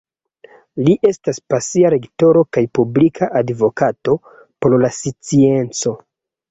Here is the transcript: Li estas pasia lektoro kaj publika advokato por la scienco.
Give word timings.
Li 0.87 0.95
estas 1.09 1.39
pasia 1.53 1.91
lektoro 1.95 2.43
kaj 2.57 2.65
publika 2.79 3.31
advokato 3.43 4.19
por 4.45 4.81
la 4.87 4.95
scienco. 5.01 5.97